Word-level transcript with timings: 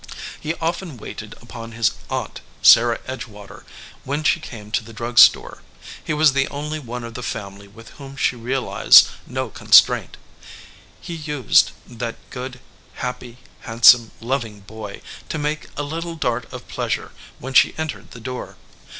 He 0.39 0.55
often 0.55 0.97
waited 0.97 1.33
upon 1.43 1.73
his 1.73 1.91
aunt 2.09 2.41
Sarah 2.63 2.97
Edgewater 3.07 3.65
when 4.03 4.23
she 4.23 4.39
came 4.39 4.71
to 4.71 4.83
the 4.83 4.93
drug 4.93 5.19
store. 5.19 5.61
He 6.03 6.11
was 6.11 6.33
the 6.33 6.47
only 6.47 6.79
one 6.79 7.03
of 7.03 7.13
the 7.13 7.21
family 7.21 7.67
with 7.67 7.89
whom 8.01 8.17
she 8.17 8.35
realized 8.35 9.09
no 9.27 9.49
con 9.51 9.67
straint. 9.67 10.15
He 10.99 11.13
used, 11.13 11.69
that 11.87 12.15
good, 12.31 12.59
happy, 12.95 13.37
handsome, 13.59 14.09
lov 14.21 14.43
ing 14.43 14.61
boy, 14.61 15.03
to 15.29 15.37
make 15.37 15.67
a 15.77 15.83
little 15.83 16.15
dart 16.15 16.51
of 16.51 16.67
pleasure 16.67 17.11
when 17.37 17.53
she 17.53 17.77
entered 17.77 18.09
the 18.09 18.19
door. 18.19 18.57